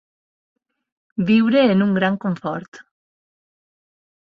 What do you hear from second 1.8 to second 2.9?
un gran confort.